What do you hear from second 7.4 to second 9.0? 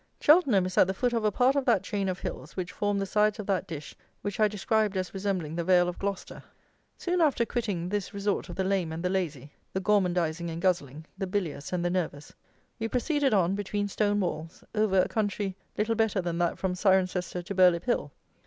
quitting this resort of the lame